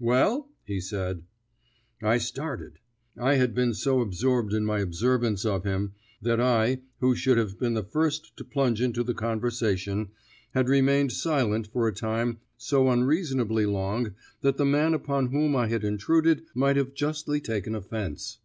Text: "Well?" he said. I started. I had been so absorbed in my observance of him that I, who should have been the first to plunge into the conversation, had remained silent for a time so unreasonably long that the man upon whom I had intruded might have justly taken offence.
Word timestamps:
"Well?" 0.00 0.48
he 0.64 0.80
said. 0.80 1.24
I 2.02 2.16
started. 2.16 2.78
I 3.18 3.34
had 3.34 3.54
been 3.54 3.74
so 3.74 4.00
absorbed 4.00 4.54
in 4.54 4.64
my 4.64 4.78
observance 4.80 5.44
of 5.44 5.64
him 5.64 5.92
that 6.22 6.40
I, 6.40 6.80
who 7.00 7.14
should 7.14 7.36
have 7.36 7.58
been 7.60 7.74
the 7.74 7.82
first 7.84 8.34
to 8.38 8.44
plunge 8.46 8.80
into 8.80 9.02
the 9.04 9.12
conversation, 9.12 10.08
had 10.52 10.70
remained 10.70 11.12
silent 11.12 11.66
for 11.66 11.86
a 11.86 11.92
time 11.92 12.38
so 12.56 12.88
unreasonably 12.88 13.66
long 13.66 14.14
that 14.40 14.56
the 14.56 14.64
man 14.64 14.94
upon 14.94 15.26
whom 15.32 15.54
I 15.54 15.66
had 15.66 15.84
intruded 15.84 16.46
might 16.54 16.76
have 16.76 16.94
justly 16.94 17.38
taken 17.38 17.74
offence. 17.74 18.38